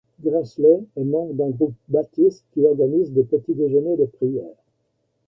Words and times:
Grassley 0.23 0.83
est 0.95 1.03
membre 1.03 1.35
d'un 1.35 1.49
groupe 1.51 1.75
baptiste 1.89 2.43
qui 2.55 2.65
organise 2.65 3.11
des 3.11 3.21
petits 3.23 3.53
déjeuners 3.53 3.97
de 3.97 4.05
prière. 4.05 4.57